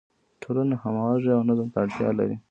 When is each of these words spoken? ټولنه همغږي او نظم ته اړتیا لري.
ټولنه 0.41 0.75
همغږي 0.83 1.29
او 1.33 1.41
نظم 1.49 1.67
ته 1.73 1.77
اړتیا 1.83 2.09
لري. 2.19 2.35